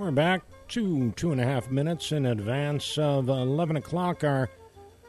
[0.00, 4.48] We're back two, two and a half minutes in advance of 11 o'clock, our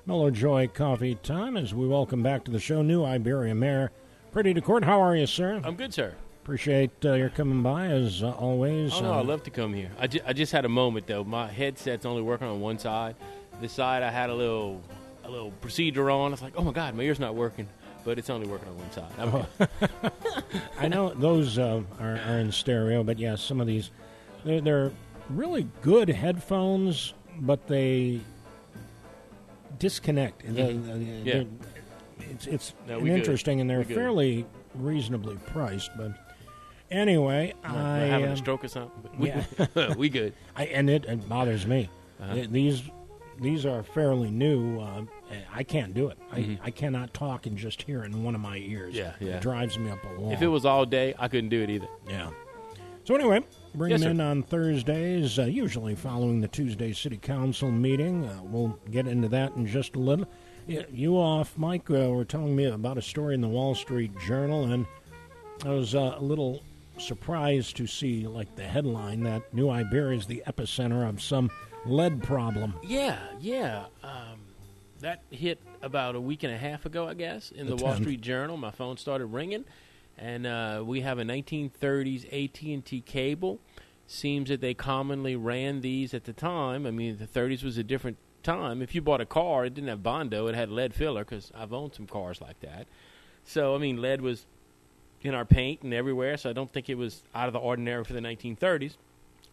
[0.05, 3.89] Mellow Joy coffee time, as we welcome back to the show New Iberia Mayor
[4.33, 4.83] Freddie DeCourt.
[4.83, 5.61] How are you, sir?
[5.63, 6.13] I'm good, sir.
[6.43, 8.91] Appreciate uh, your coming by, as uh, always.
[8.95, 9.91] Oh, no, Uh, I love to come here.
[9.97, 11.23] I, ju- I just had a moment, though.
[11.23, 13.15] My headset's only working on one side.
[13.61, 14.81] This side I had a little
[15.23, 16.31] a little procedure on.
[16.31, 17.69] I was like, oh, my God, my ear's not working.
[18.03, 19.47] But it's only working on one side.
[19.57, 20.11] Good.
[20.79, 23.89] I know those uh, are, are in stereo, but yes, some of these,
[24.43, 24.91] they're, they're
[25.29, 28.21] really good headphones, but they
[29.79, 30.41] disconnect.
[30.45, 30.85] The- Mhm.
[31.23, 31.33] the- Yeah.
[31.33, 31.47] they're-
[32.29, 33.13] It's, it's No, an good.
[33.17, 33.95] interesting, and they're We good.
[33.97, 35.89] fairly reasonably priced.
[35.97, 36.11] But
[36.91, 38.99] anyway, Am I, I having um, a stroke or something?
[39.01, 39.93] But we, yeah.
[39.95, 40.33] we good.
[40.55, 41.89] I and it, it bothers me.
[42.21, 42.45] Uh-huh.
[42.49, 42.83] These
[43.41, 44.79] these are fairly new.
[44.79, 45.03] Uh,
[45.53, 46.17] I can't do it.
[46.31, 46.59] Mhm.
[46.61, 48.93] I, I cannot talk and just hear in one of my ears.
[48.95, 49.37] Yeah, yeah.
[49.37, 50.31] It drives me up a wall.
[50.31, 51.87] If it was all day, I couldn't do it either.
[52.07, 52.29] yeah.
[53.03, 53.41] So anyway,
[53.73, 54.11] bring Yes, them sir.
[54.11, 58.25] in on Thursdays, uh, usually following the Tuesday City Council meeting.
[58.25, 60.27] Uh, we'll get into that in just a little.
[60.67, 64.65] You off, Mike, uh, were telling me about a story in the Wall Street Journal,
[64.71, 64.85] and
[65.65, 66.61] I was uh, a little
[66.97, 71.49] surprised to see, like, the headline that New Iberia is the epicenter of some
[71.85, 72.75] lead problem.
[72.83, 73.85] Yeah, yeah.
[74.03, 74.39] Um,
[74.99, 77.95] that hit about a week and a half ago, I guess, in The the, Wall
[77.95, 78.55] Street Journal.
[78.55, 79.65] My phone started ringing,
[80.17, 83.59] and uh, we have a 1930s AT&T cable.
[84.07, 86.85] Seems that they commonly ran these at the time.
[86.85, 88.81] I mean, the 30s was a different time.
[88.81, 91.23] If you bought a car, it didn't have Bondo; it had lead filler.
[91.23, 92.87] Because I've owned some cars like that.
[93.45, 94.45] So, I mean, lead was
[95.23, 96.37] in our paint and everywhere.
[96.37, 98.95] So I don't think it was out of the ordinary for the 1930s,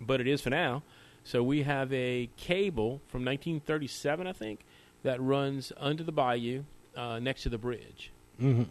[0.00, 0.82] but it is for now.
[1.24, 4.60] So we have a cable from 1937, I think,
[5.02, 6.64] that runs under the bayou
[6.96, 8.12] uh, next to the bridge.
[8.40, 8.64] Mm-hmm.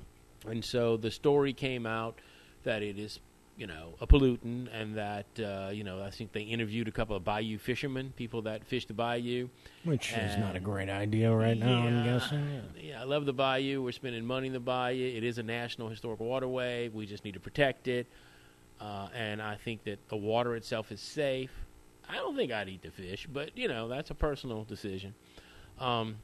[0.50, 2.20] And so the story came out
[2.64, 3.20] that it is,
[3.58, 7.16] you know, a pollutant, and that uh, you know, I think they interviewed a couple
[7.16, 9.50] of bayou fishermen, people that fish the bayou.
[9.84, 12.48] Which is not a great idea right now, I'm guessing.
[12.76, 12.90] Yeah.
[12.90, 13.82] Yeah, I love the bayou.
[13.82, 15.16] We're spending money in the bayou.
[15.16, 16.90] It is a national historic waterway.
[16.90, 18.08] We just need to protect it.
[18.80, 21.52] Uh, and I think that the water itself is safe.
[22.10, 25.14] I don't think I'd eat the fish, but you know that's a personal decision.
[25.80, 26.18] Um,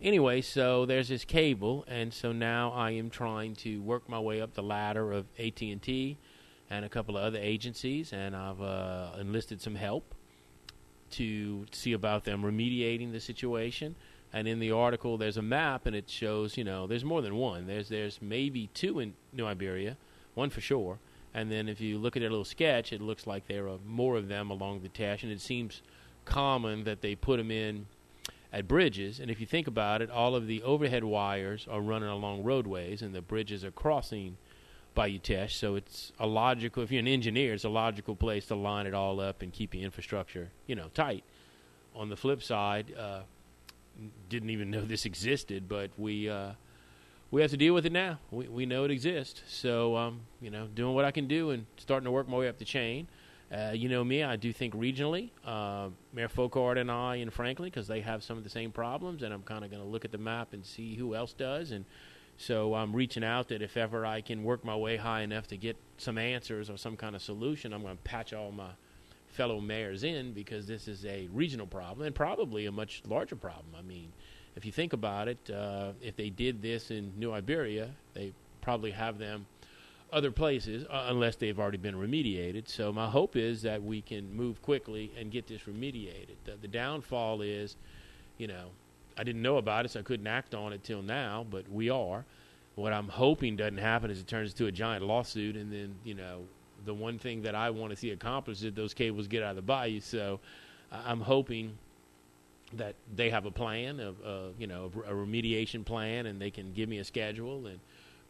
[0.00, 4.40] anyway, so there's this cable, and so now I am trying to work my way
[4.40, 6.18] up the ladder of AT and T
[6.68, 10.14] and a couple of other agencies, and I've uh, enlisted some help
[11.12, 13.94] to see about them remediating the situation.
[14.32, 17.36] And in the article, there's a map, and it shows, you know, there's more than
[17.36, 17.66] one.
[17.66, 19.96] There's there's maybe two in New Iberia,
[20.34, 20.98] one for sure.
[21.32, 24.16] And then if you look at a little sketch, it looks like there are more
[24.16, 25.82] of them along the Teche, and it seems
[26.24, 27.86] common that they put them in
[28.52, 29.20] at bridges.
[29.20, 33.02] And if you think about it, all of the overhead wires are running along roadways,
[33.02, 34.36] and the bridges are crossing
[34.94, 35.54] Bayou Teche.
[35.56, 36.82] So it's a logical.
[36.82, 39.74] If you're an engineer, it's a logical place to line it all up and keep
[39.74, 41.24] your infrastructure, you know, tight.
[41.94, 43.20] On the flip side, uh,
[44.28, 46.52] didn't even know this existed, but we uh,
[47.30, 48.18] we have to deal with it now.
[48.30, 51.66] We we know it exists, so um, you know, doing what I can do and
[51.76, 53.08] starting to work my way up the chain.
[53.52, 55.30] Uh, you know me, I do think regionally.
[55.44, 59.22] Uh, Mayor Foulcard and I in Franklin, because they have some of the same problems,
[59.22, 61.70] and I'm kind of going to look at the map and see who else does.
[61.70, 61.84] And
[62.36, 65.56] so I'm reaching out that if ever I can work my way high enough to
[65.56, 68.70] get some answers or some kind of solution, I'm going to patch all my
[69.28, 73.66] fellow mayors in because this is a regional problem and probably a much larger problem.
[73.78, 74.12] I mean,
[74.56, 78.90] if you think about it, uh, if they did this in New Iberia, they probably
[78.90, 79.46] have them
[80.12, 82.68] other places uh, unless they've already been remediated.
[82.68, 86.36] So my hope is that we can move quickly and get this remediated.
[86.44, 87.76] The, the downfall is,
[88.38, 88.70] you know,
[89.18, 91.90] I didn't know about it, so I couldn't act on it till now, but we
[91.90, 92.24] are.
[92.74, 96.14] What I'm hoping doesn't happen is it turns into a giant lawsuit, and then you
[96.14, 96.42] know
[96.84, 99.56] the one thing that I want to see accomplished is those cables get out of
[99.56, 100.00] the bayou.
[100.00, 100.40] So
[100.92, 101.78] I'm hoping
[102.74, 106.74] that they have a plan of uh, you know a remediation plan, and they can
[106.74, 107.80] give me a schedule, and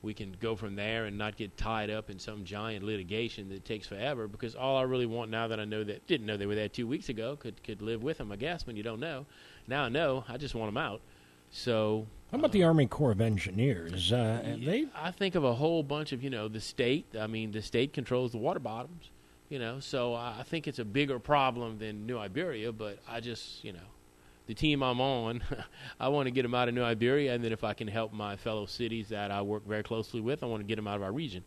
[0.02, 3.64] we can go from there and not get tied up in some giant litigation that
[3.64, 4.28] takes forever.
[4.28, 6.68] Because all I really want now that I know that didn't know they were there
[6.68, 8.31] two weeks ago could could live with them.
[8.31, 9.26] I guess when you don't know,
[9.66, 10.25] now I know.
[10.28, 11.00] I just want them out.
[11.50, 14.12] So How about the Army Corps of Engineers?
[14.12, 17.06] Uh, they I think of a whole bunch of you know the state.
[17.19, 19.10] I mean, the state controls the water bottoms.
[19.49, 22.72] You know, so I I think it's a bigger problem than New Iberia.
[22.72, 23.88] But I just you know,
[24.46, 25.43] the team I'm on,
[26.00, 28.12] I want to get them out of New Iberia, and then if I can help
[28.12, 30.96] my fellow cities that I work very closely with, I want to get them out
[30.96, 31.43] of our region.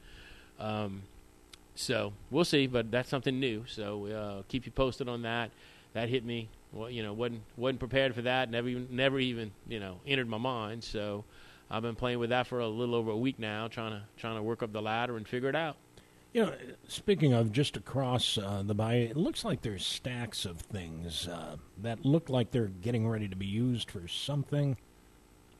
[0.59, 1.03] Um,
[1.75, 3.63] so we'll see, but that's something new.
[3.67, 5.51] So uh, keep you posted on that.
[5.93, 6.49] That hit me.
[6.73, 8.51] Well, you know, wasn't wasn't prepared for that.
[8.51, 10.83] Never even never even you know entered my mind.
[10.83, 11.23] So
[11.71, 14.35] I've been playing with that for a little over a week now, trying to trying
[14.35, 15.77] to work up the ladder and figure it out.
[16.31, 16.53] You know,
[16.87, 21.57] speaking of just across uh, the bay, it looks like there's stacks of things uh,
[21.81, 24.77] that look like they're getting ready to be used for something.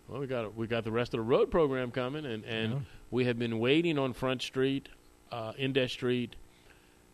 [0.08, 2.80] Well, we got we got the rest of the road program coming, and and Yeah.
[3.10, 4.90] we have been waiting on Front Street,
[5.32, 6.36] uh, Indes Street,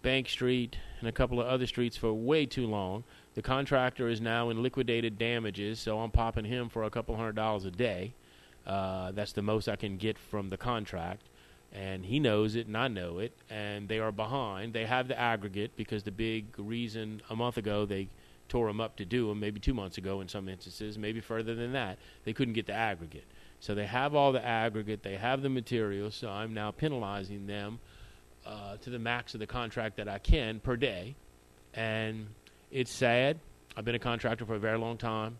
[0.01, 3.05] Bank Street, and a couple of other streets for way too long.
[3.35, 7.35] The contractor is now in liquidated damages, so I'm popping him for a couple hundred
[7.35, 8.13] dollars a day.
[8.67, 11.21] Uh, that's the most I can get from the contract,
[11.75, 14.73] and he knows it, and I know it, and they are behind.
[14.73, 18.07] They have the aggregate because the big reason a month ago they
[18.47, 21.53] tore them up to do them, maybe two months ago in some instances, maybe further
[21.53, 23.25] than that, they couldn't get the aggregate.
[23.59, 27.79] So they have all the aggregate, they have the materials, so I'm now penalizing them
[28.45, 31.15] uh, to the max of the contract that I can per day.
[31.73, 32.27] And
[32.71, 33.39] it's sad.
[33.75, 35.39] I've been a contractor for a very long time,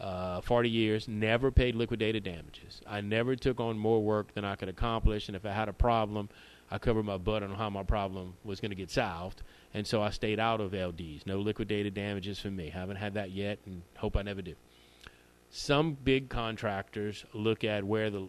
[0.00, 2.82] uh, 40 years, never paid liquidated damages.
[2.86, 5.72] I never took on more work than I could accomplish, and if I had a
[5.72, 6.28] problem,
[6.70, 9.42] I covered my butt on how my problem was going to get solved.
[9.72, 11.26] And so I stayed out of LDs.
[11.26, 12.70] No liquidated damages for me.
[12.70, 14.54] Haven't had that yet, and hope I never do.
[15.50, 18.28] Some big contractors look at where the,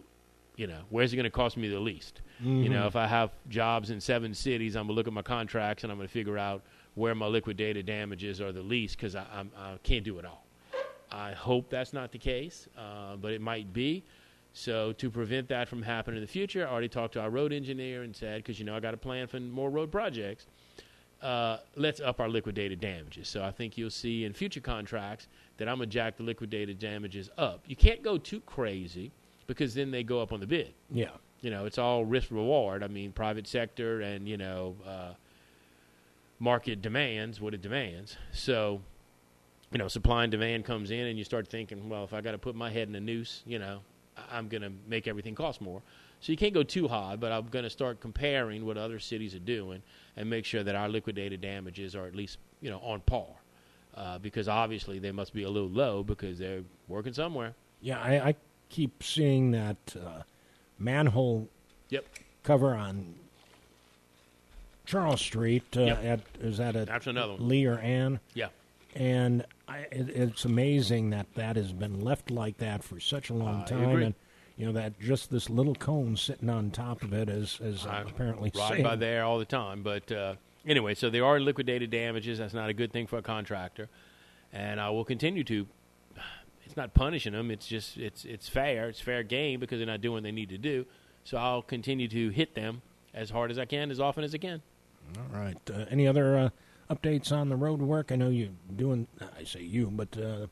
[0.56, 2.20] you know, where's it going to cost me the least.
[2.62, 5.82] You know, if I have jobs in seven cities, I'm gonna look at my contracts
[5.82, 6.62] and I'm gonna figure out
[6.94, 10.44] where my liquidated damages are the least because I, I'm, I can't do it all.
[11.10, 14.04] I hope that's not the case, uh, but it might be.
[14.52, 17.52] So to prevent that from happening in the future, I already talked to our road
[17.52, 20.46] engineer and said, because you know I got a plan for more road projects.
[21.22, 23.28] Uh, let's up our liquidated damages.
[23.28, 25.26] So I think you'll see in future contracts
[25.56, 27.62] that I'm gonna jack the liquidated damages up.
[27.66, 29.10] You can't go too crazy
[29.46, 31.10] because then they go up on the bid Yeah.
[31.40, 32.82] you know, it's all risk reward.
[32.84, 35.14] I mean, private sector and you know, uh,
[36.38, 38.16] market demands what it demands.
[38.32, 38.80] So,
[39.72, 42.32] you know, supply and demand comes in, and you start thinking, well, if I got
[42.32, 43.80] to put my head in a noose, you know,
[44.30, 45.82] I'm going to make everything cost more.
[46.20, 49.34] So you can't go too high, but I'm going to start comparing what other cities
[49.34, 49.82] are doing
[50.16, 53.26] and make sure that our liquidated damages are at least you know on par.
[53.96, 57.54] Uh, because obviously they must be a little low because they're working somewhere.
[57.80, 58.34] Yeah, I, I
[58.68, 60.22] keep seeing that uh,
[60.78, 61.48] manhole
[61.90, 62.06] Yep,
[62.42, 63.14] cover on
[64.86, 65.64] Charles Street.
[65.76, 66.04] Uh, Yep.
[66.04, 67.48] At is that a that's another one.
[67.48, 68.20] Lee or Ann?
[68.34, 68.48] Yeah.
[68.94, 73.34] And I, it, it's amazing that that has been left like that for such a
[73.34, 74.14] long I time, and
[74.56, 78.04] you know that just this little cone sitting on top of it is is uh,
[78.06, 79.82] apparently ride saying, by there all the time.
[79.82, 80.34] But uh,
[80.66, 82.38] anyway, so there are liquidated damages.
[82.38, 83.88] That's not a good thing for a contractor,
[84.52, 85.66] and I will continue to.
[86.64, 87.50] It's not punishing them.
[87.50, 88.88] It's just it's it's fair.
[88.88, 90.86] It's fair game because they're not doing what they need to do.
[91.24, 92.82] So I'll continue to hit them
[93.14, 94.62] as hard as I can, as often as I can.
[95.16, 95.56] All right.
[95.72, 96.48] Uh, any other uh,
[96.90, 98.12] updates on the road work?
[98.12, 99.06] I know you're doing.
[99.38, 100.46] I say you, but uh,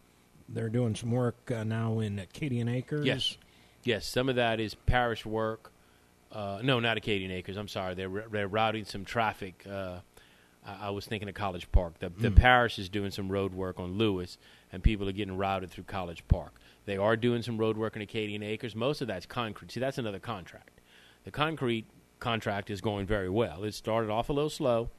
[0.48, 3.06] they're doing some work uh, now in Acadian Acres.
[3.06, 3.36] Yes,
[3.84, 4.06] yes.
[4.06, 5.72] Some of that is parish work.
[6.32, 7.56] Uh, no, not Acadian Acres.
[7.56, 7.94] I'm sorry.
[7.94, 9.64] They're they're routing some traffic.
[9.68, 10.00] Uh,
[10.66, 11.98] I, I was thinking of College Park.
[11.98, 14.38] The the parish is doing some road work on Lewis,
[14.72, 16.52] and people are getting routed through College Park.
[16.84, 18.74] They are doing some road work in Acadian Acres.
[18.76, 19.72] Most of that's concrete.
[19.72, 20.80] See, that's another contract.
[21.24, 21.86] The concrete
[22.20, 23.64] contract is going very well.
[23.64, 24.90] It started off a little slow,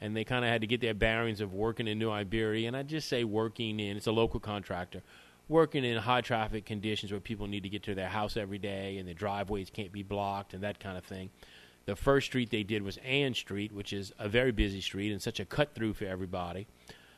[0.00, 2.68] and they kind of had to get their bearings of working in New Iberia.
[2.68, 5.02] And I just say working in, it's a local contractor,
[5.48, 8.98] working in high traffic conditions where people need to get to their house every day
[8.98, 11.30] and the driveways can't be blocked and that kind of thing.
[11.86, 15.22] The first street they did was Ann Street, which is a very busy street and
[15.22, 16.66] such a cut through for everybody.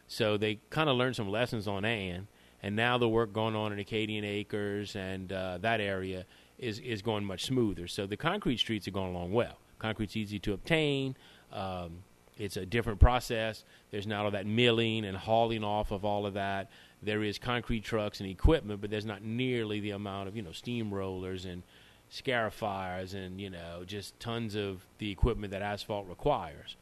[0.06, 2.28] So they kind of learned some lessons on Ann,
[2.62, 6.26] and now the work going on in Acadian Acres and uh, that area
[6.58, 7.86] is is going much smoother.
[7.86, 9.58] So the concrete streets are going along well.
[9.78, 11.16] Concrete's easy to obtain.
[11.52, 12.02] Um,
[12.38, 13.64] it's a different process.
[13.90, 16.70] There's not all that milling and hauling off of all of that.
[17.02, 20.50] There is concrete trucks and equipment, but there's not nearly the amount of you know
[20.50, 21.62] steamrollers and
[22.10, 26.76] scarifiers and you know just tons of the equipment that asphalt requires.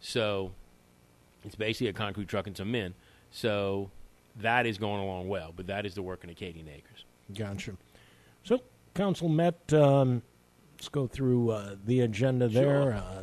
[0.00, 0.52] So
[1.44, 2.94] it's basically a concrete truck and some men.
[3.30, 3.90] So
[4.40, 7.04] that is going along well, but that is the work in Acadian Acres.
[7.36, 7.72] Gotcha.
[8.44, 8.60] So,
[8.94, 9.72] council met.
[9.72, 10.22] Um,
[10.76, 12.82] let's go through uh, the agenda there.
[12.82, 12.94] Sure.
[12.94, 13.22] Uh,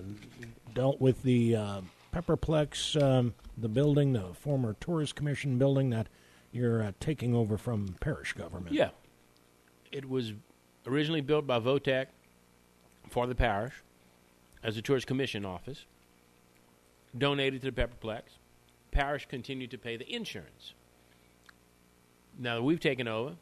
[0.76, 1.82] dealt with the uh,
[2.14, 6.08] Pepperplex, um, the building, the former Tourist Commission building that
[6.52, 8.76] you're uh, taking over from parish government.
[8.76, 8.90] Yeah.
[9.92, 10.34] It was
[10.86, 12.08] originally built by Votec
[13.10, 13.74] for the parish
[14.64, 15.86] as a tourist commission office,
[17.18, 18.22] donated to the Pepperplex.
[18.92, 20.74] Parish continued to pay the insurance.
[22.38, 23.36] Now that we've taken over,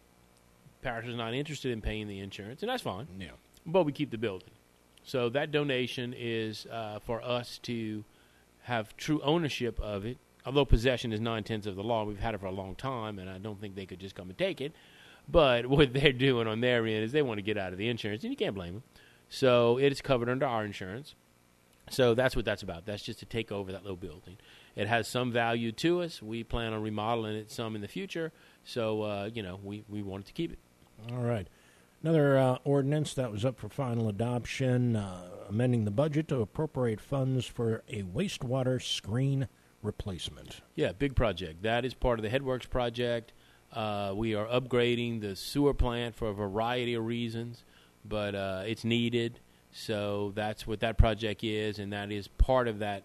[0.82, 3.32] parish is not interested in paying the insurance, and that's fine, Yeah.
[3.66, 4.50] but we keep the building.
[5.04, 8.04] So that donation is uh, for us to
[8.64, 10.18] have true ownership of it.
[10.46, 13.20] Although possession is nine tenths of the law, we've had it for a long time,
[13.20, 14.74] and I don't think they could just come and take it.
[15.30, 17.90] But what they're doing on their end is they want to get out of the
[17.90, 18.84] insurance, and you can't blame them.
[19.30, 21.16] So it is covered under our insurance.
[21.90, 22.86] So that's what that's about.
[22.86, 24.38] That's just to take over that little building.
[24.76, 26.22] It has some value to us.
[26.22, 28.32] We plan on remodeling it some in the future.
[28.64, 30.60] So, uh, you know, we, we wanted to keep it.
[31.12, 31.48] All right.
[32.04, 37.00] Another uh, ordinance that was up for final adoption, uh, amending the budget to appropriate
[37.00, 39.48] funds for a wastewater screen
[39.82, 40.60] replacement.
[40.76, 41.64] Yeah, big project.
[41.64, 43.32] That is part of the Headworks project.
[43.72, 47.64] Uh, we are upgrading the sewer plant for a variety of reasons,
[48.04, 49.40] but uh, it's needed.
[49.72, 53.04] So that's what that project is, and that is part of that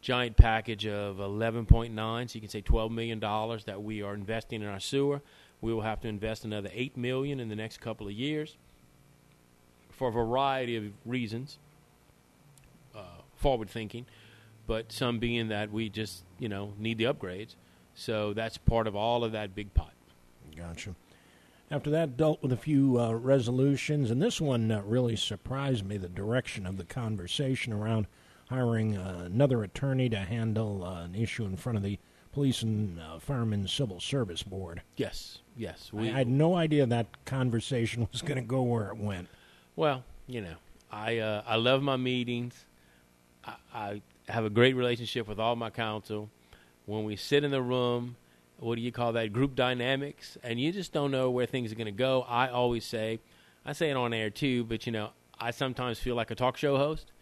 [0.00, 4.62] giant package of 11.9, so you can say 12 million dollars that we are investing
[4.62, 5.22] in our sewer.
[5.60, 8.56] We will have to invest another 8 million in the next couple of years
[9.90, 11.58] for a variety of reasons,
[12.94, 14.06] uh, forward thinking,
[14.66, 17.56] but some being that we just, you know, need the upgrades.
[17.94, 19.92] So that's part of all of that big pot.
[20.56, 20.94] Gotcha.
[21.70, 25.98] After that, dealt with a few uh, resolutions, and this one uh, really surprised me
[25.98, 28.06] the direction of the conversation around
[28.48, 31.98] hiring uh, another attorney to handle uh, an issue in front of the
[32.32, 34.82] Police and uh, Firemen Civil Service Board.
[34.96, 35.90] Yes, yes.
[35.96, 39.28] I had no idea that conversation was going to go where it went.
[39.76, 40.54] Well, you know,
[40.90, 42.64] I uh, I love my meetings.
[43.44, 46.30] I, I have a great relationship with all my council.
[46.86, 48.16] When we sit in the room,
[48.58, 49.32] what do you call that?
[49.32, 52.24] Group dynamics, and you just don't know where things are going to go.
[52.28, 53.20] I always say,
[53.66, 56.56] I say it on air too, but you know, I sometimes feel like a talk
[56.56, 57.12] show host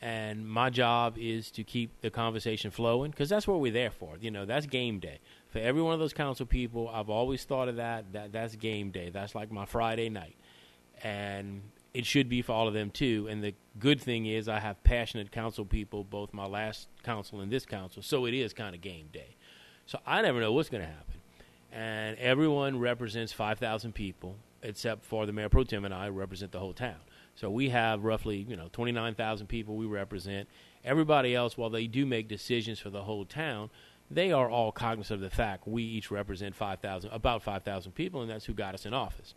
[0.00, 4.16] and my job is to keep the conversation flowing because that's what we're there for.
[4.20, 6.88] You know, that's game day for every one of those council people.
[6.88, 8.12] I've always thought of that.
[8.12, 9.10] That that's game day.
[9.10, 10.36] That's like my Friday night,
[11.02, 11.62] and
[11.94, 13.26] it should be for all of them too.
[13.30, 17.50] And the good thing is, I have passionate council people, both my last council and
[17.50, 19.36] this council, so it is kind of game day.
[19.86, 21.20] So I never know what's going to happen,
[21.72, 26.52] and everyone represents five thousand people, except for the mayor pro tem and I represent
[26.52, 26.96] the whole town.
[27.36, 30.48] So we have roughly, you know, 29,000 people we represent.
[30.84, 33.70] Everybody else, while they do make decisions for the whole town,
[34.10, 38.30] they are all cognizant of the fact we each represent 5,000, about 5,000 people, and
[38.30, 39.34] that's who got us in office.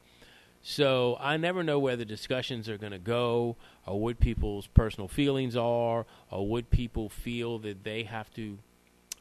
[0.61, 5.07] So I never know where the discussions are going to go, or what people's personal
[5.07, 8.57] feelings are, or what people feel that they have to,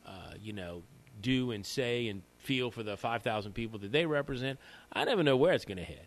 [0.06, 0.82] uh, you know,
[1.20, 4.58] do and say and feel for the 5,000 people that they represent.
[4.92, 6.06] I never know where it's going to head.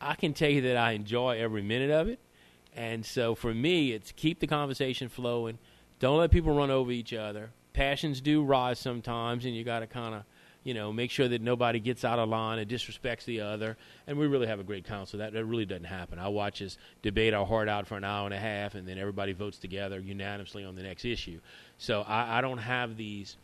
[0.00, 2.18] I can tell you that I enjoy every minute of it.
[2.76, 5.58] And so for me, it's keep the conversation flowing.
[6.00, 7.50] Don't let people run over each other.
[7.72, 10.22] Passions do rise sometimes, and you got to kind of,
[10.64, 13.76] you know, make sure that nobody gets out of line and disrespects the other.
[14.06, 15.18] And we really have a great council.
[15.18, 16.18] That, that really doesn't happen.
[16.18, 18.98] I watch us debate our heart out for an hour and a half, and then
[18.98, 21.40] everybody votes together unanimously on the next issue.
[21.78, 23.36] So I, I don't have these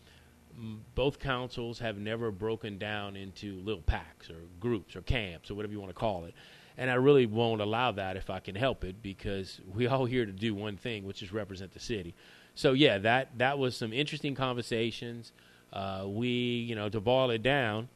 [0.94, 5.72] both councils have never broken down into little packs or groups or camps or whatever
[5.72, 6.34] you want to call it.
[6.76, 10.26] And I really won't allow that if I can help it because we all here
[10.26, 12.14] to do one thing, which is represent the city.
[12.54, 15.32] So yeah, that that was some interesting conversations.
[15.72, 17.88] Uh, we, you know, to boil it down,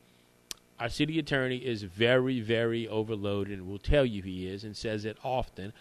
[0.79, 5.05] our city attorney is very, very overloaded, and will tell you he is, and says
[5.05, 5.73] it often,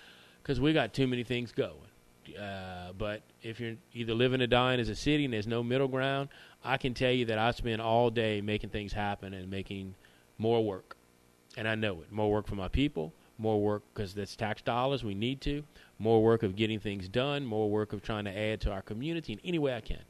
[0.41, 1.92] because we got too many things going.
[2.39, 5.87] Uh, but if you're either living or dying as a city and there's no middle
[5.87, 6.29] ground,
[6.63, 9.95] I can tell you that I spend all day making things happen and making
[10.37, 10.95] more work.
[11.57, 12.11] And I know it.
[12.11, 15.03] More work for my people, more work because that's tax dollars.
[15.03, 15.63] We need to.
[15.99, 19.33] More work of getting things done, more work of trying to add to our community
[19.33, 20.03] in any way I can.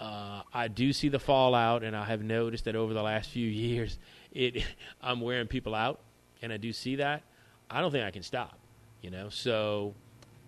[0.00, 3.48] Uh, I do see the fallout, and I have noticed that over the last few
[3.48, 3.98] years,
[4.32, 4.64] it
[5.02, 6.00] I'm wearing people out,
[6.42, 7.22] and I do see that.
[7.70, 8.58] I don't think I can stop,
[9.00, 9.28] you know.
[9.30, 9.94] So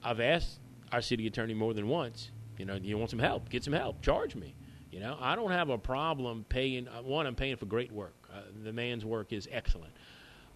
[0.02, 0.58] I've asked
[0.94, 3.50] our city attorney more than once, you know, you want some help?
[3.50, 4.00] Get some help.
[4.00, 4.54] Charge me.
[4.92, 6.86] You know, I don't have a problem paying.
[6.86, 8.14] Uh, one, I'm paying for great work.
[8.32, 9.92] Uh, the man's work is excellent.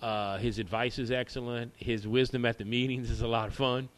[0.00, 1.72] Uh, his advice is excellent.
[1.76, 3.88] His wisdom at the meetings is a lot of fun.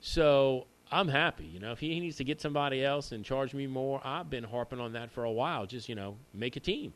[0.00, 1.44] So I'm happy.
[1.44, 4.44] You know, if he needs to get somebody else and charge me more, I've been
[4.44, 5.66] harping on that for a while.
[5.66, 6.92] Just you know, make a team.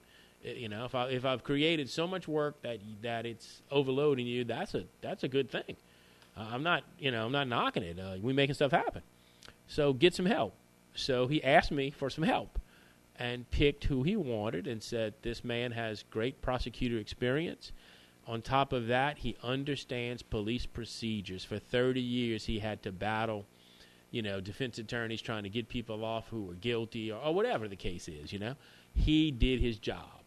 [0.47, 4.29] Uh, you know, if I if I've created so much work that that it's overloading
[4.29, 5.77] you, that's a that's a good thing.
[6.37, 7.99] I'm not you know I'm not knocking it.
[7.99, 9.03] Uh, we making stuff happen.
[9.67, 10.55] So get some help.
[10.95, 12.59] So he asked me for some help
[13.17, 17.73] and picked who he wanted and said, This man has great prosecutor experience.
[18.27, 21.45] On top of that, he understands police procedures.
[21.45, 23.45] For 30 years, he had to battle,
[24.11, 27.69] you know, defense attorneys trying to get people off who were guilty or, or whatever
[27.69, 28.55] the case is, you know.
[28.95, 30.23] He did his job.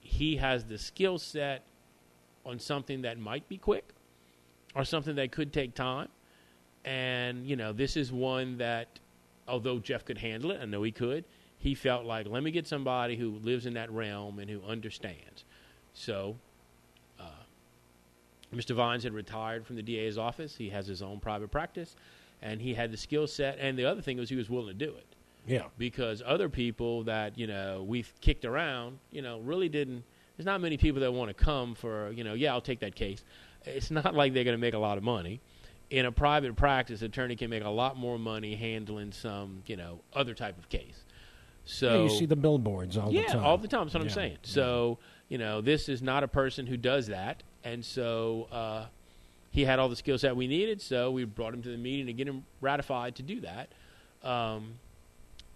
[0.00, 1.64] He has the skill set
[2.44, 3.92] on something that might be quick
[4.76, 6.08] or something that could take time.
[6.84, 8.86] And, you know, this is one that,
[9.48, 11.24] although Jeff could handle it, I know he could,
[11.58, 15.44] he felt like, let me get somebody who lives in that realm and who understands.
[15.94, 16.36] So,
[17.18, 17.24] uh,
[18.54, 18.74] Mr.
[18.74, 20.54] Vines had retired from the DA's office.
[20.54, 21.96] He has his own private practice.
[22.42, 23.56] and he had the skill set.
[23.58, 25.06] And the other thing was he was willing to do it
[25.46, 25.64] Yeah.
[25.78, 30.04] because other people that you know we've kicked around, you know, really didn't.
[30.36, 32.34] There's not many people that want to come for you know.
[32.34, 33.24] Yeah, I'll take that case.
[33.66, 35.40] It's not like they're going to make a lot of money.
[35.90, 40.00] In a private practice, attorney can make a lot more money handling some you know
[40.14, 41.04] other type of case.
[41.64, 43.44] So Yeah, you see the billboards all yeah, the time.
[43.44, 43.84] all the time.
[43.86, 44.32] That's what I'm saying.
[44.32, 44.38] yeah.
[44.42, 48.86] So you know, this is not a person who does that, and so uh,
[49.50, 50.80] he had all the skill set we needed.
[50.80, 53.68] So we brought him to the meeting to get him ratified to do that,
[54.22, 54.74] um,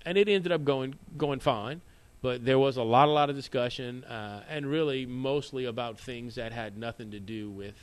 [0.05, 1.81] and it ended up going going fine.
[2.23, 6.35] But there was a lot, a lot of discussion, uh, and really mostly about things
[6.35, 7.75] that had nothing to do with,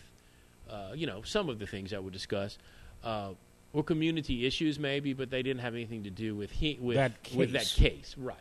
[0.69, 2.59] uh, you know, some of the things that were discussed.
[3.03, 3.29] Uh,
[3.73, 7.11] were community issues maybe, but they didn't have anything to do with he, with That
[7.35, 7.75] with that case.
[7.75, 8.37] case, right?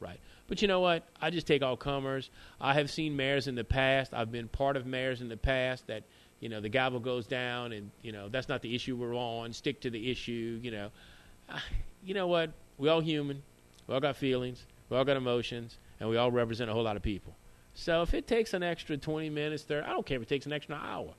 [0.00, 0.18] Right.
[0.48, 1.04] But you know what?
[1.20, 2.30] I just take all comers.
[2.60, 4.12] I have seen mayors in the past.
[4.12, 6.02] I've been part of mayors in the past that,
[6.40, 9.52] you know, the gavel goes down and, you know, that's not the issue we're on.
[9.52, 10.90] Stick to the issue, you know.
[12.04, 12.50] You know what?
[12.78, 13.42] We all human.
[13.86, 14.66] We all got feelings.
[14.90, 15.78] We all got emotions.
[16.00, 17.36] And we all represent a whole lot of people.
[17.74, 20.46] So if it takes an extra 20 minutes, 30, I don't care if it takes
[20.46, 21.14] an extra hour.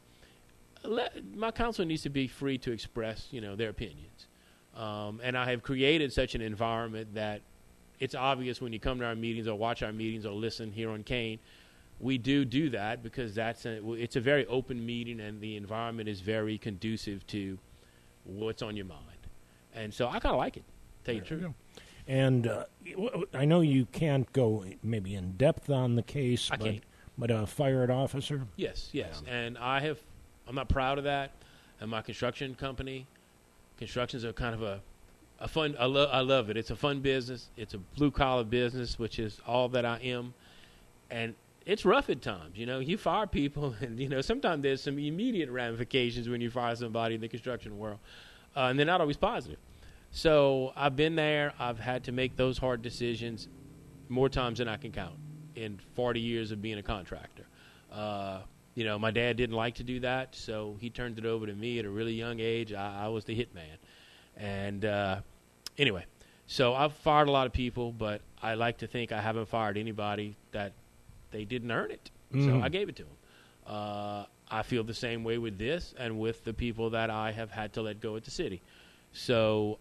[0.83, 4.27] Let, my council needs to be free to express, you know, their opinions.
[4.75, 7.41] Um, and I have created such an environment that
[7.99, 10.89] it's obvious when you come to our meetings or watch our meetings or listen here
[10.89, 11.39] on Kane,
[11.99, 16.09] we do do that because that's a, it's a very open meeting and the environment
[16.09, 17.57] is very conducive to
[18.25, 18.99] what's on your mind.
[19.73, 20.63] And so I kind of like it.
[21.05, 21.45] Tell you the truth.
[22.07, 22.65] And uh,
[23.33, 26.83] I know you can't go maybe in depth on the case, I but can't.
[27.17, 28.47] but a fired officer.
[28.57, 29.21] Yes, yes.
[29.27, 29.99] And I have,
[30.47, 31.31] I'm not proud of that.
[31.79, 33.07] And my construction company,
[33.77, 34.81] constructions are kind of a,
[35.39, 36.57] a fun, I, lo- I love it.
[36.57, 37.49] It's a fun business.
[37.57, 40.33] It's a blue collar business, which is all that I am.
[41.09, 41.35] And
[41.65, 42.57] it's rough at times.
[42.57, 46.49] You know, you fire people, and, you know, sometimes there's some immediate ramifications when you
[46.49, 47.99] fire somebody in the construction world.
[48.55, 49.57] Uh, and they're not always positive.
[50.11, 51.53] So I've been there.
[51.59, 53.47] I've had to make those hard decisions
[54.09, 55.15] more times than I can count
[55.55, 57.45] in 40 years of being a contractor.
[57.91, 58.41] Uh,
[58.75, 61.53] you know, my dad didn't like to do that, so he turned it over to
[61.53, 62.73] me at a really young age.
[62.73, 63.77] I, I was the hit man.
[64.35, 65.19] And uh,
[65.77, 66.05] anyway,
[66.47, 69.77] so I've fired a lot of people, but I like to think I haven't fired
[69.77, 70.73] anybody that
[71.31, 72.09] they didn't earn it.
[72.31, 72.63] So Mhm.
[72.63, 73.13] I gave it to them.
[73.67, 77.51] Uh, I feel the same way with this and with the people that I have
[77.51, 78.61] had to let go at the city.
[79.13, 79.77] So,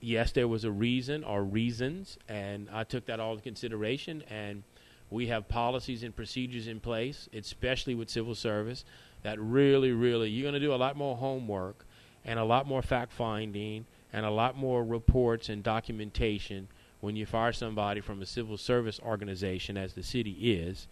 [0.00, 4.22] yes, there was a reason or reasons, and I took that all into consideration.
[4.28, 4.62] And
[5.10, 8.84] we have policies and procedures in place, especially with civil service,
[9.22, 11.86] that really, really, you're going to do a lot more homework
[12.24, 16.68] and a lot more fact finding and a lot more reports and documentation
[17.00, 20.86] when you fire somebody from a civil service organization, as the city is,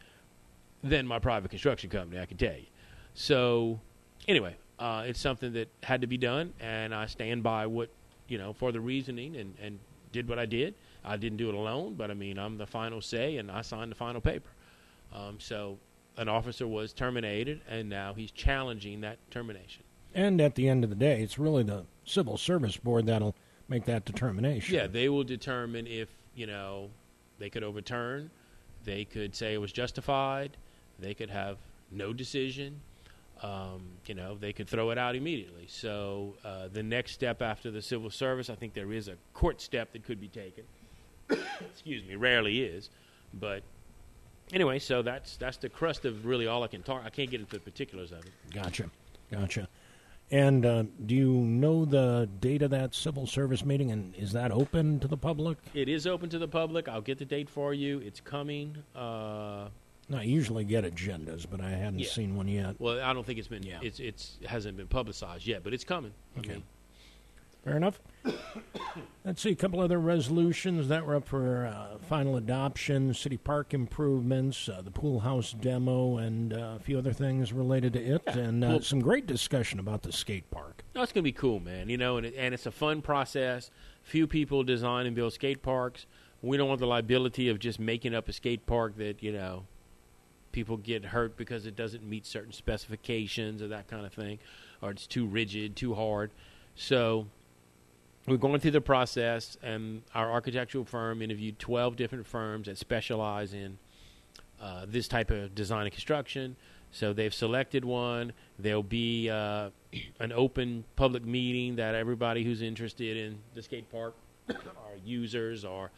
[0.83, 2.66] than my private construction company, I can tell you.
[3.14, 3.81] So,
[4.29, 7.88] anyway, uh, it's something that had to be done, and I stand by what,
[8.29, 9.79] you know, for the reasoning and, and
[10.12, 10.75] did what I did.
[11.05, 13.91] I didn't do it alone, but I mean, I'm the final say, and I signed
[13.91, 14.51] the final paper.
[15.15, 15.79] Um, so,
[16.17, 19.83] an officer was terminated, and now he's challenging that termination.
[20.15, 23.35] And at the end of the day, it's really the Civil Service Board that'll
[23.69, 24.75] make that determination.
[24.75, 26.91] Yeah, they will determine if, you know,
[27.38, 28.31] they could overturn,
[28.85, 30.57] they could say it was justified,
[30.99, 31.57] they could have
[31.91, 32.81] no decision,
[33.43, 35.67] um, you know, they could throw it out immediately.
[35.69, 39.61] So uh, the next step after the civil service, I think there is a court
[39.61, 40.65] step that could be taken.
[41.71, 42.90] Excuse me, rarely is,
[43.35, 43.62] but
[44.53, 47.03] anyway, so that's that's the crust of really all I can talk.
[47.05, 48.33] I can't get into the particulars of it.
[48.53, 48.90] Gotcha.
[49.31, 49.68] Gotcha.
[50.31, 54.51] And uh, do you know the date of that civil service meeting, and is that
[54.51, 55.59] open to the public?
[55.75, 56.88] It is open to the public.
[56.88, 57.99] I'll get the date for you.
[57.99, 58.77] It's coming.
[58.95, 59.68] Uh,
[60.09, 62.09] No, I usually get agendas, but I hadn't Yeah.
[62.09, 62.77] seen one yet.
[62.79, 63.81] Well, I don't think it's been Yeah.
[63.83, 66.12] it's it's hasn't been publicized yet, but it's coming.
[66.37, 66.49] I Okay.
[66.55, 66.62] mean,
[67.64, 68.01] Fair enough.
[69.25, 73.72] Let's see a couple other resolutions that were up for uh, final adoption: city park
[73.72, 78.27] improvements, uh, the pool house demo, and uh, a few other things related to it,
[78.27, 80.83] and uh, some great discussion about the skate park.
[80.94, 81.88] no, it's gonna be cool, man.
[81.88, 83.70] You know, and it, and it's a fun process.
[84.03, 86.07] Few people design and build skate parks.
[86.42, 89.66] We don't want the liability of just making up a skate park that you know
[90.51, 94.40] people get hurt because it doesn't meet certain specifications or that kind of thing,
[94.83, 96.33] or it's too rigid, too hard.
[96.75, 97.29] So
[98.27, 103.53] we're going through the process, and our architectural firm interviewed 12 different firms that specialize
[103.53, 103.79] in
[104.61, 106.57] uh, this type of design and construction.
[106.93, 108.33] So they've selected one.
[108.59, 109.71] There'll be uh,
[110.21, 114.15] an open public meeting that everybody who's interested in the skate park,
[114.51, 115.91] our users, or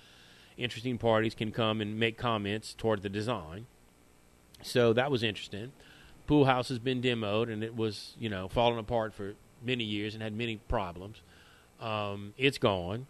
[0.56, 3.66] interesting parties can come and make comments toward the design.
[4.62, 5.72] So that was interesting.
[6.26, 10.14] Pool house has been demoed, and it was you know falling apart for many years
[10.14, 11.20] and had many problems.
[11.80, 13.06] Um, it's gone.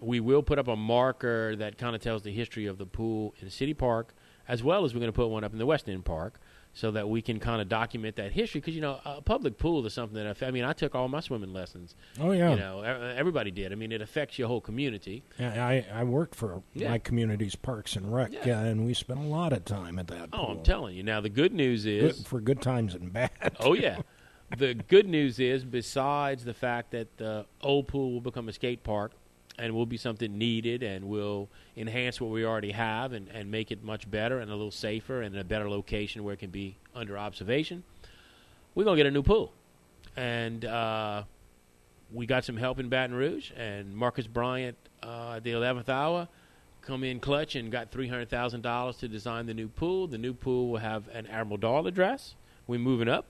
[0.00, 3.34] We will put up a marker that kind of tells the history of the pool
[3.40, 4.14] in City Park,
[4.48, 6.40] as well as we're going to put one up in the West End Park
[6.74, 8.60] so that we can kind of document that history.
[8.60, 11.20] Because you know, a public pool is something that I mean, I took all my
[11.20, 11.94] swimming lessons.
[12.20, 13.72] Oh yeah, you know, everybody did.
[13.72, 15.22] I mean, it affects your whole community.
[15.38, 16.90] Yeah, I I worked for yeah.
[16.90, 18.60] my community's Parks and Rec, yeah.
[18.60, 20.30] uh, and we spent a lot of time at that.
[20.32, 20.50] Oh, pool.
[20.50, 21.02] I'm telling you.
[21.02, 23.30] Now the good news is good, for good times and bad.
[23.60, 24.00] oh yeah.
[24.56, 28.82] the good news is, besides the fact that the old pool will become a skate
[28.82, 29.12] park,
[29.58, 33.70] and will be something needed and will enhance what we already have and, and make
[33.70, 36.50] it much better and a little safer and in a better location where it can
[36.50, 37.82] be under observation.
[38.74, 39.52] We're going to get a new pool.
[40.16, 41.24] And uh,
[42.12, 46.28] we got some help in Baton Rouge, and Marcus Bryant uh, at the 11th hour
[46.82, 50.06] come in clutch and got $300,000 to design the new pool.
[50.06, 52.34] The new pool will have an Admiral Doyle address.
[52.66, 53.26] We're moving up.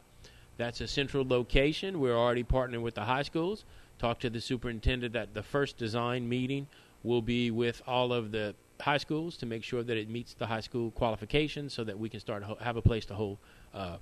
[0.57, 2.01] That's a central location.
[2.01, 3.65] We're already partnering with the high schools.
[3.99, 6.67] Talk to the superintendent at the first design meeting.
[7.03, 10.47] Will be with all of the high schools to make sure that it meets the
[10.47, 13.39] high school qualifications so that we can start ho- have a place to hold
[13.75, 13.97] uh,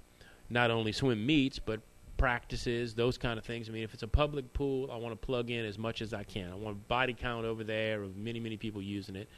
[0.48, 1.80] not only swim meets but
[2.16, 3.68] practices those kind of things.
[3.68, 6.12] I mean if it's a public pool i want to plug in as much as
[6.12, 6.50] i can.
[6.50, 9.28] I want body count over there of many many people using it.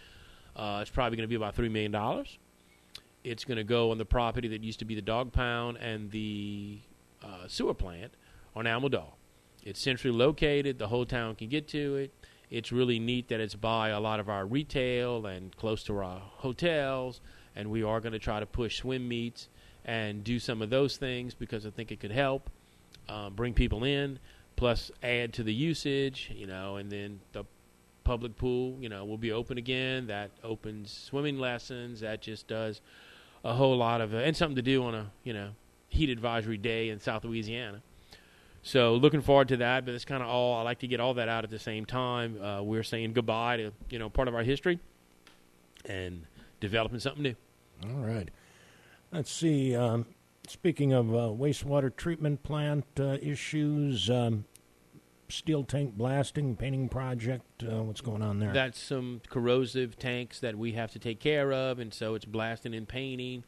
[0.54, 2.26] Uh, it's probably going to be about $3 million
[3.24, 6.10] it's going to go on the property that used to be the dog pound and
[6.10, 6.78] the
[7.22, 8.12] uh, sewer plant
[8.54, 9.14] on Almadal.
[9.64, 10.78] It's centrally located.
[10.78, 12.12] The whole town can get to it.
[12.50, 16.20] It's really neat that it's by a lot of our retail and close to our
[16.20, 17.20] hotels.
[17.56, 19.48] And we are going to try to push swim meets
[19.84, 22.50] and do some of those things because I think it could help
[23.08, 24.18] uh, bring people in,
[24.56, 27.44] plus add to the usage, you know, and then the
[28.04, 30.06] public pool, you know, will be open again.
[30.06, 32.00] That opens swimming lessons.
[32.00, 32.80] That just does
[33.44, 35.50] a whole lot of, uh, and something to do on a, you know,
[35.92, 37.82] heat advisory day in South Louisiana.
[38.62, 41.14] So looking forward to that, but it's kind of all I like to get all
[41.14, 42.40] that out at the same time.
[42.40, 44.78] Uh, we're saying goodbye to you know part of our history
[45.84, 46.26] and
[46.60, 47.34] developing something new.
[47.84, 48.30] All right.
[49.10, 49.74] Let's see.
[49.74, 50.06] Um,
[50.46, 54.44] speaking of uh, wastewater treatment plant uh, issues, um,
[55.28, 57.64] steel tank blasting, painting project.
[57.64, 58.52] Uh, what's going on there?
[58.52, 62.74] That's some corrosive tanks that we have to take care of, and so it's blasting
[62.74, 63.44] and painting.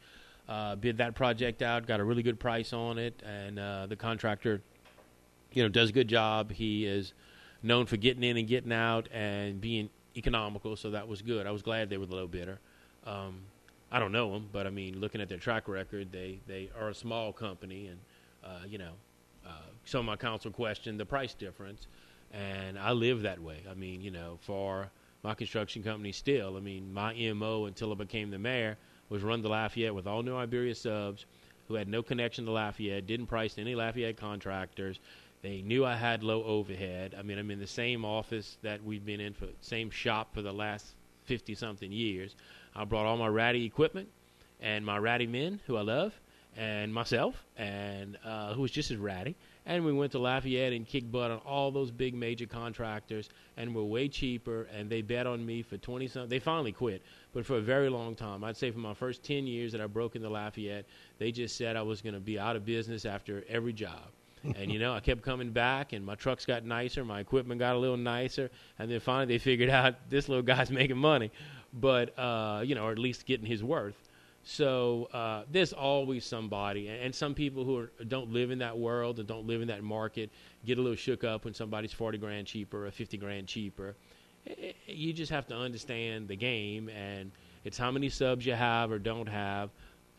[0.47, 3.97] Uh, bid that project out, got a really good price on it, and uh, the
[3.97, 4.61] contractor
[5.55, 6.53] you know, does a good job.
[6.53, 7.15] He is
[7.63, 11.47] known for getting in and getting out and being economical, so that was good.
[11.47, 12.59] I was glad they were the low bidder.
[13.07, 13.41] Um,
[13.91, 16.89] I don't know them, but I mean, looking at their track record, they they are
[16.89, 17.99] a small company, and
[18.45, 18.93] uh, you know,
[19.47, 21.87] uh, some of my council questioned the price difference,
[22.33, 23.63] and I live that way.
[23.71, 24.91] I mean, you know, for
[25.23, 28.77] my construction company, still, I mean, my mo until I became the mayor
[29.09, 31.27] was run the Lafayette with all new Iberia subs,
[31.69, 34.99] who had no connection to Lafayette, didn't price to any Lafayette contractors,
[35.43, 37.15] they knew I had low overhead.
[37.19, 40.41] I mean, I'm in the same office that we've been in for same shop for
[40.41, 40.87] the last
[41.25, 42.35] 50 something years.
[42.75, 44.09] I brought all my ratty equipment
[44.61, 46.19] and my ratty men who I love
[46.57, 49.37] and myself and uh, who was just as ratty.
[49.67, 53.75] And we went to Lafayette and kicked butt on all those big major contractors and
[53.75, 54.67] were way cheaper.
[54.75, 56.31] And they bet on me for 20 something.
[56.31, 57.03] They finally quit,
[57.35, 58.45] but for a very long time.
[58.45, 60.87] I'd say for my first 10 years that I broke into Lafayette,
[61.19, 64.11] they just said I was going to be out of business after every job
[64.57, 67.75] and you know, I kept coming back, and my trucks got nicer, my equipment got
[67.75, 71.31] a little nicer, and then finally they figured out this little guy's making money,
[71.73, 73.97] but uh, you know, or at least getting his worth.
[74.47, 78.77] So uh, there's always somebody, and, and some people who are, don't live in that
[78.77, 80.31] world and don't live in that market
[80.67, 83.97] get a little shook up when somebody's forty grand cheaper or fifty grand cheaper.
[84.87, 87.31] You just have to understand the game, and
[87.65, 89.71] it's how many subs you have or don't have.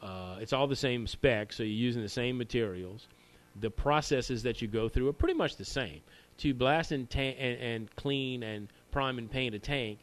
[0.01, 3.07] Uh, it's all the same specs, so you're using the same materials
[3.61, 6.01] the processes that you go through are pretty much the same.
[6.39, 9.99] To blast and, ta- and, and clean and prime and paint a tank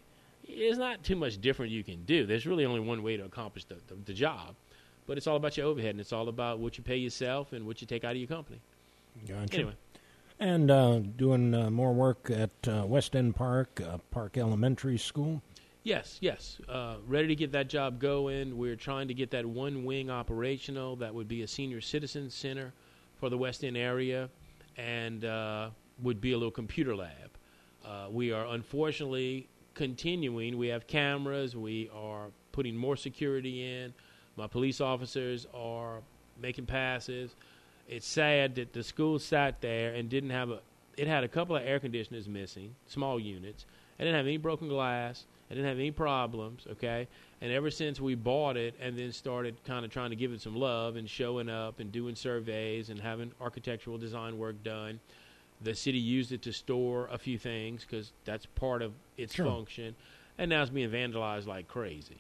[0.49, 2.27] is not too much different you can do.
[2.27, 4.55] There's really only one way to accomplish the, the, the job,
[5.07, 7.67] but it's all about your overhead and it's all about what you pay yourself and
[7.67, 8.61] what you take out of your company.
[9.29, 9.55] Gotcha.
[9.55, 9.75] Anyway.
[10.42, 15.40] And uh, doing uh, more work at uh, West End Park, uh, Park Elementary School.
[15.85, 16.59] Yes, yes.
[16.68, 18.59] Uh, ready to get that job going.
[18.59, 20.96] We're trying to get that one wing operational.
[20.96, 22.72] That would be a senior citizen center
[23.20, 24.28] for the West End area
[24.76, 25.70] and uh,
[26.02, 28.11] would be a little computer lab.
[28.11, 30.59] We are unfortunately continuing.
[30.59, 31.55] We have cameras.
[31.55, 33.94] We are putting more security in.
[34.35, 36.02] My police officers are
[36.40, 37.37] making passes.
[37.92, 40.61] It's sad that the school sat there and didn't have a.
[40.96, 43.66] It had a couple of air conditioners missing, small units.
[43.98, 45.26] It didn't have any broken glass.
[45.50, 46.66] It didn't have any problems.
[46.70, 47.07] Okay,
[47.42, 50.40] and ever since we bought it and then started kind of trying to give it
[50.40, 54.98] some love and showing up and doing surveys and having architectural design work done,
[55.61, 59.46] The city used it to store a few things because that's part of its Sure.
[59.46, 59.94] function,
[60.38, 62.16] and now it's being vandalized like crazy.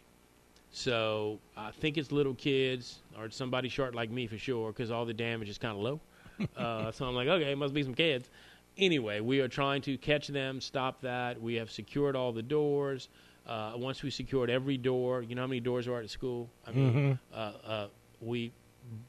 [0.72, 5.04] So I think it's little kids or somebody short like me for sure because all
[5.04, 6.00] the damage is kind of low.
[6.56, 8.30] uh, so I'm like, okay, it must be some kids.
[8.78, 11.40] Anyway, we are trying to catch them, stop that.
[11.40, 13.10] We have secured all the doors.
[13.46, 16.48] Uh, once we secured every door, you know how many doors are at school?
[16.66, 17.86] I mean, uh, uh,
[18.22, 18.50] we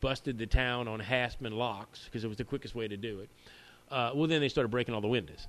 [0.02, 3.30] busted the town on Hassman locks because it was the quickest way to do it.
[3.89, 5.47] Uh, well, then they started breaking all the windows.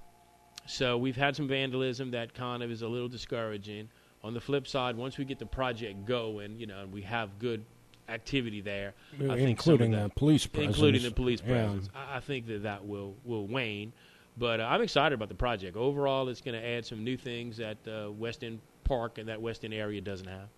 [0.66, 3.88] So we've had some vandalism that kind of is a little discouraging.
[4.25, 7.39] On the flip side, once we get the project going, you know, and we have
[7.39, 7.63] good
[8.09, 10.77] activity there, I think including that- the police presence.
[10.77, 11.47] including the police Yeah.
[11.67, 11.91] presence.
[11.95, 13.93] I, I think that that will will wane,
[14.39, 15.77] but uh, I'm excited about the project.
[15.77, 19.43] Overall, it's going to add some new things that uh, West End Park and that
[19.43, 20.49] West End area doesn't have.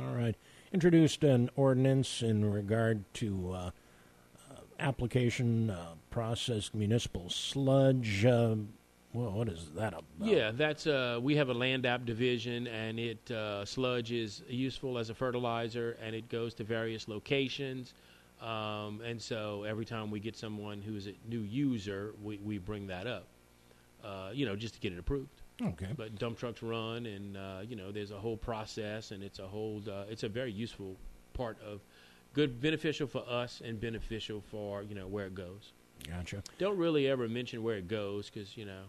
[0.00, 0.36] All right.
[0.72, 3.70] Introduced an ordinance in regard to uh, uh,
[4.78, 8.24] application uh, processed municipal sludge.
[9.12, 10.04] Well, what is that about?
[10.20, 14.98] Yeah, that's uh, we have a land app division, and it uh, sludge is useful
[14.98, 17.92] as a fertilizer, and it goes to various locations.
[18.40, 22.58] Um, and so every time we get someone who is a new user, we, we
[22.58, 23.26] bring that up,
[24.02, 25.42] uh, you know, just to get it approved.
[25.60, 25.88] Okay.
[25.94, 29.46] But dump trucks run, and uh, you know, there's a whole process, and it's a
[29.46, 30.96] whole, uh, it's a very useful
[31.34, 31.80] part of
[32.32, 35.72] good, beneficial for us, and beneficial for you know where it goes.
[36.08, 36.42] Gotcha.
[36.58, 38.84] Don't really ever mention where it goes because you know,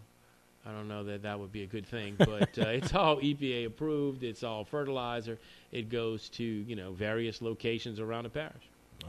[0.64, 2.14] I don't know that that would be a good thing.
[2.18, 4.22] But uh, it's all EPA approved.
[4.22, 5.38] It's all fertilizer.
[5.72, 8.62] It goes to you know various locations around the parish.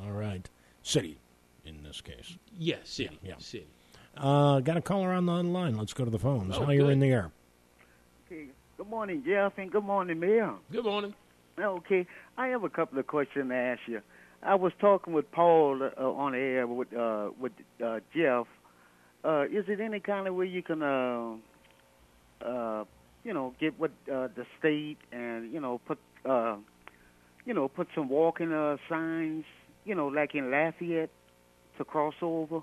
[0.03, 0.47] All right.
[0.81, 1.17] City,
[1.65, 2.35] in this case.
[2.57, 3.35] Yes, city, Yeah, yeah.
[3.37, 3.67] city.
[4.17, 5.75] Uh, got a caller on the line.
[5.77, 6.55] Let's go to the phones.
[6.57, 7.31] Oh, How you're in the air?
[8.27, 8.47] Okay.
[8.77, 10.53] Good morning, Jeff, and good morning, Mayor.
[10.71, 11.13] Good morning.
[11.59, 14.01] Okay, I have a couple of questions to ask you.
[14.41, 18.47] I was talking with Paul uh, on the air with uh, with uh, Jeff.
[19.23, 21.35] Uh, is it any kind of way you can, uh,
[22.45, 22.83] uh,
[23.23, 26.57] you know, get with uh, the state and you know put, uh,
[27.45, 29.45] you know, put some walking uh, signs,
[29.85, 31.09] you know, like in Lafayette
[31.77, 32.61] to cross over?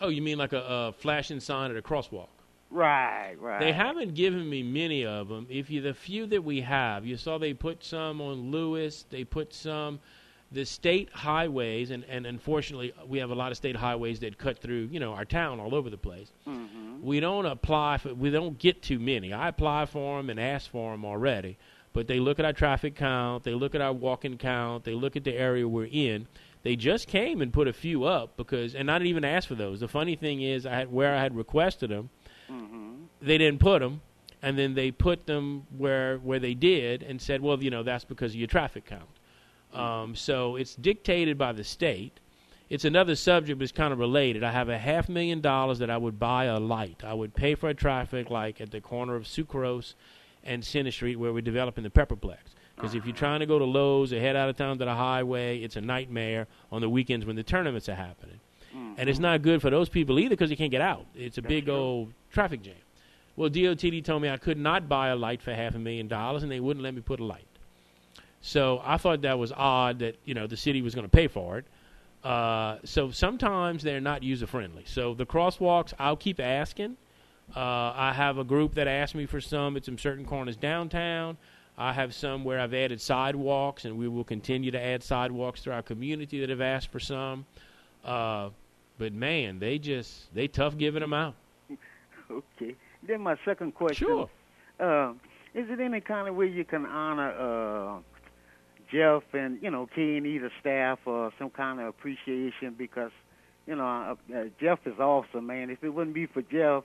[0.00, 2.28] Oh, you mean like a, a flashing sign at a crosswalk?
[2.70, 3.60] Right, right.
[3.60, 5.46] They haven't given me many of them.
[5.50, 9.04] If you the few that we have, you saw they put some on Lewis.
[9.10, 10.00] They put some
[10.52, 14.58] the state highways, and, and unfortunately, we have a lot of state highways that cut
[14.58, 16.32] through you know our town all over the place.
[16.46, 17.02] Mm-hmm.
[17.02, 18.14] We don't apply for.
[18.14, 19.32] We don't get too many.
[19.32, 21.58] I apply for them and ask for them already,
[21.92, 23.44] but they look at our traffic count.
[23.44, 24.84] They look at our walking count.
[24.84, 26.26] They look at the area we're in.
[26.62, 29.56] They just came and put a few up because, and I didn't even ask for
[29.56, 29.80] those.
[29.80, 32.10] The funny thing is, I had where I had requested them
[32.50, 33.04] Mm-hmm.
[33.22, 34.00] they didn't put them,
[34.42, 38.04] and then they put them where where they did, and said, well, you know, that's
[38.04, 39.08] because of your traffic count.
[39.72, 42.18] Um, so it's dictated by the state.
[42.68, 44.42] It's another subject, but it's kind of related.
[44.42, 47.02] I have a half million dollars that I would buy a light.
[47.04, 49.94] I would pay for a traffic light at the corner of Sucrose
[50.42, 52.38] and Center Street where we're developing the Pepperplex.
[52.74, 54.94] Because if you're trying to go to Lowe's or head out of town to the
[54.94, 58.40] highway, it's a nightmare on the weekends when the tournaments are happening.
[58.96, 61.06] And it's not good for those people either because they can't get out.
[61.14, 61.74] It's a big true.
[61.74, 62.74] old traffic jam.
[63.36, 66.42] Well, DOTD told me I could not buy a light for half a million dollars,
[66.42, 67.46] and they wouldn't let me put a light.
[68.42, 71.28] So I thought that was odd that you know the city was going to pay
[71.28, 71.64] for it.
[72.24, 74.84] Uh, so sometimes they're not user friendly.
[74.86, 76.96] So the crosswalks, I'll keep asking.
[77.54, 81.36] Uh, I have a group that asked me for some at some certain corners downtown.
[81.76, 85.72] I have some where I've added sidewalks, and we will continue to add sidewalks through
[85.72, 87.46] our community that have asked for some.
[88.04, 88.50] Uh,
[88.98, 91.34] but man, they just they tough giving them out.
[92.30, 92.74] Okay.
[93.06, 94.06] Then my second question.
[94.06, 94.30] Sure.
[94.80, 95.12] Uh,
[95.54, 97.98] is it any kind of way you can honor uh,
[98.92, 103.10] Jeff and you know K and E staff or some kind of appreciation because
[103.66, 103.84] you know
[104.32, 105.70] uh, uh, Jeff is awesome, man.
[105.70, 106.84] If it wouldn't be for Jeff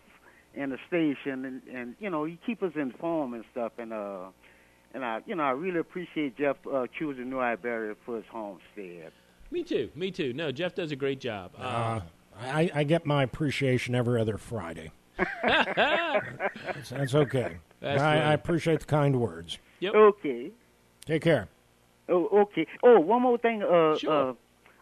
[0.56, 4.28] and the station and and you know he keep us informed and stuff and uh
[4.94, 9.12] and I you know I really appreciate Jeff uh, choosing New Iberia for his homestead.
[9.52, 9.90] Me too.
[9.96, 10.34] Me too.
[10.34, 11.52] No, Jeff does a great job.
[11.58, 12.02] Uh, Uh,
[12.40, 14.92] I, I get my appreciation every other Friday.
[15.44, 17.58] that's, that's okay.
[17.80, 18.18] That's I.
[18.18, 19.58] I appreciate the kind words.
[19.80, 19.96] yep.
[19.96, 20.52] Okay.
[21.06, 21.48] Take care.
[22.10, 22.66] Oh, okay.
[22.84, 23.64] Oh, one more thing.
[23.64, 24.30] Uh, Sure.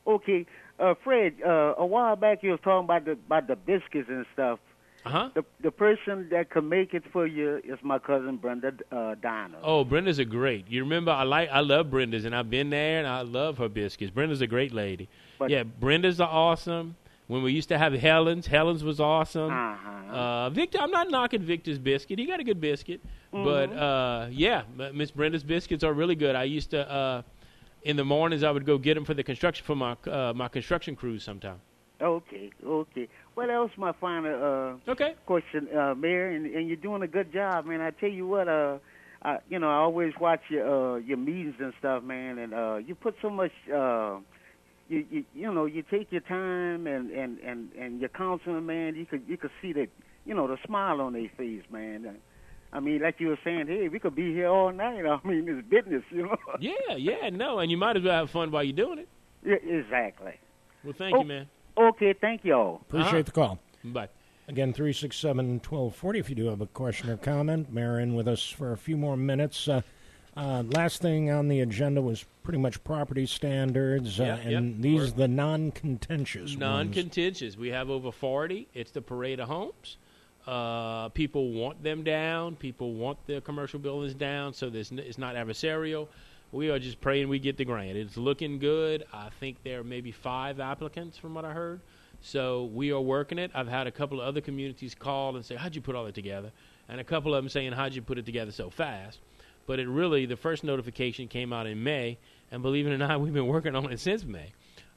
[0.07, 0.45] uh, okay.
[0.79, 4.25] Uh, Fred, uh, a while back you was talking about the about the biscuits and
[4.33, 4.59] stuff.
[5.05, 5.29] Uh huh.
[5.35, 9.57] The the person that can make it for you is my cousin Brenda uh, Donna.
[9.63, 10.67] Oh, Brenda's a great.
[10.69, 13.69] You remember I like I love Brenda's and I've been there and I love her
[13.69, 14.11] biscuits.
[14.11, 15.07] Brenda's a great lady.
[15.39, 16.95] But- yeah, Brenda's are awesome.
[17.27, 19.51] When we used to have Helen's, Helen's was awesome.
[19.51, 19.84] Uh-huh.
[20.09, 22.19] Uh, Victor, I'm not knocking Victor's biscuit.
[22.19, 23.01] He got a good biscuit,
[23.33, 23.77] but Mm-hmm.
[23.77, 24.63] uh, yeah,
[24.93, 26.35] Miss Brenda's biscuits are really good.
[26.35, 27.21] I used to uh,
[27.83, 30.47] in the mornings I would go get them for the construction for my uh, my
[30.47, 31.59] construction crews sometime.
[32.01, 33.07] Okay, okay.
[33.35, 35.15] What else, my final uh, Okay.
[35.25, 36.29] question, uh, Mayor?
[36.29, 37.81] And, and you're doing a good job, man.
[37.81, 38.79] I tell you what, uh,
[39.21, 42.37] I, you know, I always watch your uh, your meetings and stuff, man.
[42.39, 44.19] And uh, you put so much, uh,
[44.87, 48.95] you, you you know, you take your time and and and and your counseling, man.
[48.95, 49.87] You could you could see that,
[50.25, 52.17] you know, the smile on their face, man.
[52.73, 55.05] I mean, like you were saying, hey, we could be here all night.
[55.05, 56.35] I mean, it's business, you know.
[56.59, 59.07] Yeah, yeah, no, and you might as well have fun while you're doing it.
[59.45, 60.33] yeah, exactly.
[60.83, 61.21] Well, thank Oh.
[61.21, 61.47] you, man.
[61.77, 62.81] Okay, thank y'all.
[62.87, 63.21] Appreciate Uh-huh.
[63.23, 63.59] the call.
[63.83, 64.09] Bye.
[64.47, 67.71] Again, 367 1240 if you do have a question or comment.
[67.73, 69.67] Marin with us for a few more minutes.
[69.67, 69.81] Uh,
[70.35, 74.53] uh, last thing on the agenda was pretty much property standards, uh, Yep, yep.
[74.53, 76.57] and these We're- are the non contentious ones.
[76.57, 77.57] Non-contentious.
[77.57, 78.67] We have over 40.
[78.73, 79.97] It's the parade of homes.
[80.45, 82.55] Uh, people want them down.
[82.55, 86.07] People want the commercial buildings down, so there's n- it's not adversarial.
[86.51, 87.97] We are just praying we get the grant.
[87.97, 89.03] It's looking good.
[89.11, 91.79] I think there are maybe five applicants from what I heard.
[92.21, 93.51] So we are working it.
[93.55, 96.13] I've had a couple of other communities call and say, "How'd you put all that
[96.15, 96.51] together?"
[96.87, 99.19] And a couple of them saying, "How'd you put it together so fast?"
[99.67, 102.17] But it really, the first notification came out in May,
[102.51, 104.53] and believe it or not, we've been working on it since May.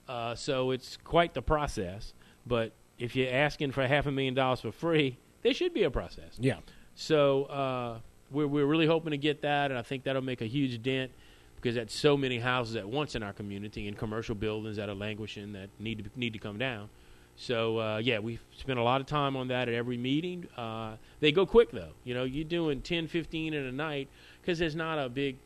[0.09, 2.15] Uh, so it's quite the process.
[2.47, 5.91] But if you're asking for half a million dollars for free, there should be a
[5.91, 6.37] process.
[6.39, 6.59] Yeah.
[6.95, 7.99] So uh,
[8.31, 11.13] we're we're really hoping to get that, and I think that'll make a huge dent
[11.57, 14.95] because that's so many houses at once in our community and commercial buildings that are
[14.95, 16.89] languishing that need to need to come down.
[17.37, 20.49] So uh, yeah, we've spent a lot of time on that at every meeting.
[20.57, 21.93] Uh, they go quick though.
[22.05, 24.09] You know, you're doing 10, 15 in a night
[24.49, 25.37] because there's not a big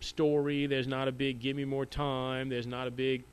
[0.00, 0.66] story.
[0.66, 2.50] There's not a big give me more time.
[2.50, 3.24] There's not a big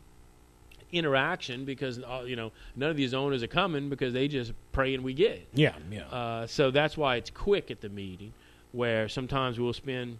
[0.94, 4.94] interaction because uh, you know none of these owners are coming because they just pray
[4.94, 5.48] and we get it.
[5.54, 6.06] Yeah, yeah.
[6.06, 8.32] Uh, so that's why it's quick at the meeting,
[8.72, 10.18] where sometimes we'll spend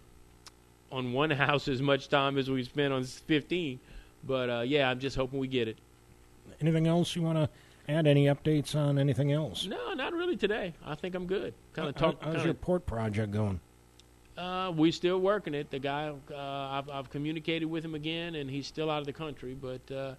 [0.90, 3.80] on one house as much time as we spend on 15.
[4.24, 5.78] But uh, yeah, I'm just hoping we get it.
[6.60, 7.48] Anything else you want to
[7.90, 8.06] add?
[8.06, 9.64] Any updates on anything else?
[9.64, 10.74] No, not really today.
[10.84, 11.54] I think I'm good.
[11.72, 12.16] Kind of talk.
[12.20, 13.58] how's kinda- your port project going?
[14.36, 15.70] Uh, we're still working it.
[15.70, 19.12] The guy, uh, I've, I've communicated with him again, and he's still out of the
[19.12, 19.54] country.
[19.54, 20.14] But uh,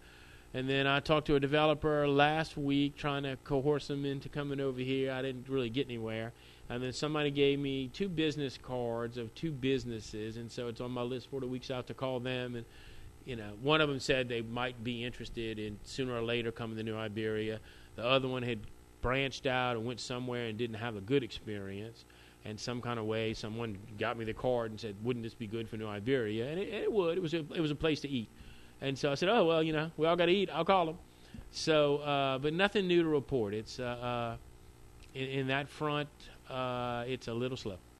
[0.54, 4.60] and then I talked to a developer last week, trying to coerce him into coming
[4.60, 5.12] over here.
[5.12, 6.32] I didn't really get anywhere.
[6.69, 10.91] And then somebody gave me two business cards of two businesses, and so it's on
[10.91, 12.56] my list for the weeks out to call them.
[12.56, 12.65] And
[13.26, 16.78] you know, one of them said they might be interested in sooner or later coming
[16.78, 17.60] to New Iberia.
[17.95, 18.60] The other one had
[19.02, 22.06] branched out and went somewhere and didn't have a good experience
[22.46, 25.48] and some kind of way someone got me the card and said, "Wouldn't this be
[25.48, 27.18] good for New Iberia?" And it, and it would.
[27.18, 28.30] It was a it was a place to eat,
[28.82, 30.50] and so I said, "Oh well, you know, we all got to eat.
[30.52, 30.98] I'll call them."
[31.52, 33.54] So, uh, but nothing new to report.
[33.54, 34.38] It's uh, uh,
[35.14, 36.10] in, in that front,
[36.50, 37.78] uh, it's a little slow.